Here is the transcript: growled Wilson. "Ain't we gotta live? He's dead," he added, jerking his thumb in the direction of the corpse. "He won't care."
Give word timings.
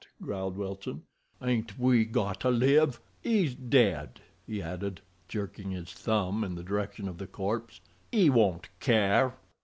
growled 0.19 0.57
Wilson. 0.57 1.03
"Ain't 1.43 1.77
we 1.77 2.05
gotta 2.05 2.49
live? 2.49 2.99
He's 3.21 3.53
dead," 3.53 4.19
he 4.47 4.59
added, 4.59 4.99
jerking 5.27 5.69
his 5.69 5.93
thumb 5.93 6.43
in 6.43 6.55
the 6.55 6.63
direction 6.63 7.07
of 7.07 7.19
the 7.19 7.27
corpse. 7.27 7.81
"He 8.11 8.27
won't 8.27 8.69
care." 8.79 9.35